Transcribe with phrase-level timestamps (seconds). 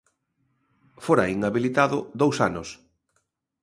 [1.05, 2.69] Fora inhabilitado dous anos.